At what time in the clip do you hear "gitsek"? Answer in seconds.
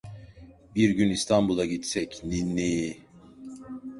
1.65-2.21